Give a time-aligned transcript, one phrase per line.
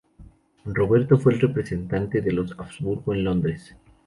[0.65, 3.75] Roberto fue el representante de los Habsburgo en Londres.